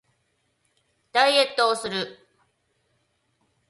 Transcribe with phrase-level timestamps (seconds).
[1.11, 2.17] ダイエットをする